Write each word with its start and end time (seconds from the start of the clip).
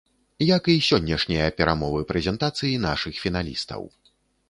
Як 0.45 0.63
і 0.73 0.77
сённяшнія 0.87 1.51
прамовы-прэзентацыі 1.61 2.83
нашых 2.89 3.23
фіналістаў. 3.29 3.81